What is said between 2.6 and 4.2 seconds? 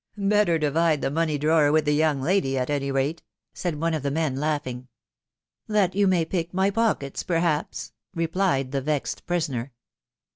any rate," said one of the